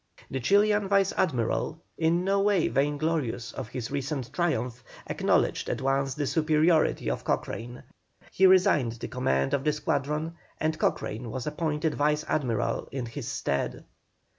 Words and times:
The 0.31 0.39
Chilian 0.39 0.87
Vice 0.87 1.13
Admiral, 1.15 1.79
in 1.95 2.23
no 2.25 2.41
way 2.41 2.67
vainglorious 2.69 3.51
of 3.51 3.67
his 3.67 3.91
recent 3.91 4.33
triumph, 4.33 4.83
acknowledged 5.05 5.69
at 5.69 5.79
once 5.79 6.15
the 6.15 6.25
superiority 6.25 7.07
of 7.07 7.23
Cochrane. 7.23 7.83
He 8.31 8.47
resigned 8.47 8.93
the 8.93 9.07
command 9.07 9.53
of 9.53 9.63
the 9.63 9.73
squadron, 9.73 10.37
and 10.59 10.79
Cochrane 10.79 11.29
was 11.29 11.45
appointed 11.45 11.93
Vice 11.93 12.25
Admiral 12.27 12.87
in 12.91 13.05
his 13.05 13.27
stead. 13.27 13.83